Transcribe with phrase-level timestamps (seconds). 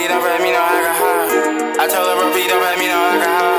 [0.00, 1.78] beat up at me, no alcohol.
[1.78, 2.50] I told her, repeat.
[2.50, 3.49] up at me, no alcohol.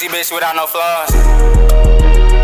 [0.00, 2.39] bougie bitch without no flaws.